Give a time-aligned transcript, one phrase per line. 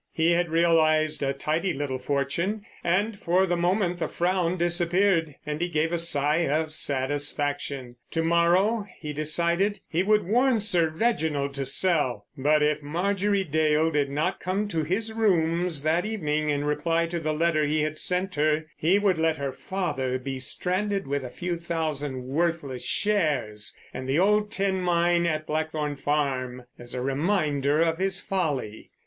[0.11, 5.61] He had realised a tidy little fortune, and for the moment the frown disappeared and
[5.61, 7.97] he gave a sigh of satisfaction.
[8.09, 13.91] To morrow, he decided, he would warn Sir Reginald to sell; but if Marjorie Dale
[13.91, 17.99] did not come to his rooms that evening in reply to the letter he had
[17.99, 23.77] sent her, he would let her father be stranded with a few thousand worthless shares,
[23.93, 28.89] and the old tin mine at Blackthorn Farm as a reminder of his folly.